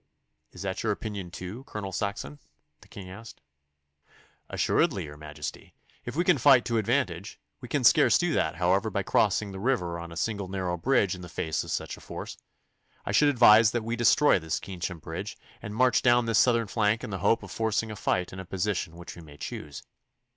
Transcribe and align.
'Is 0.51 0.63
that 0.63 0.81
your 0.81 0.91
opinion, 0.91 1.29
too, 1.29 1.63
Colonel 1.65 1.91
Saxon?' 1.91 2.39
the 2.79 2.87
King 2.87 3.07
asked. 3.07 3.39
'Assuredly, 4.49 5.03
your 5.03 5.15
Majesty, 5.15 5.75
if 6.05 6.15
we 6.15 6.23
can 6.23 6.39
fight 6.39 6.65
to 6.65 6.79
advantage. 6.79 7.39
We 7.59 7.67
can 7.67 7.83
scarce 7.83 8.17
do 8.17 8.33
that, 8.33 8.55
however, 8.55 8.89
by 8.89 9.03
crossing 9.03 9.51
the 9.51 9.59
river 9.59 9.99
on 9.99 10.11
a 10.11 10.17
single 10.17 10.47
narrow 10.47 10.75
bridge 10.75 11.13
in 11.13 11.21
the 11.21 11.29
face 11.29 11.63
of 11.63 11.69
such 11.69 11.97
a 11.97 12.01
force. 12.01 12.35
I 13.05 13.11
should 13.11 13.29
advise 13.29 13.69
that 13.73 13.83
we 13.83 13.95
destroy 13.95 14.39
this 14.39 14.59
Keynsham 14.59 14.97
Bridge, 14.99 15.37
and 15.61 15.75
march 15.75 16.01
down 16.01 16.25
this 16.25 16.39
southern 16.39 16.65
bank 16.65 17.03
in 17.03 17.11
the 17.11 17.19
hope 17.19 17.43
of 17.43 17.51
forcing 17.51 17.91
a 17.91 17.95
fight 17.95 18.33
in 18.33 18.39
a 18.39 18.43
position 18.45 18.95
which 18.97 19.15
we 19.15 19.21
may 19.21 19.37
choose. 19.37 19.83